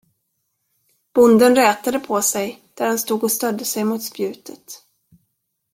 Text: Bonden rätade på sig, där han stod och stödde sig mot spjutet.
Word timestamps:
Bonden 1.13 1.55
rätade 1.55 1.99
på 1.99 2.21
sig, 2.21 2.61
där 2.73 2.87
han 2.87 2.99
stod 2.99 3.23
och 3.23 3.31
stödde 3.31 3.65
sig 3.65 3.83
mot 3.83 4.03
spjutet. 4.03 4.63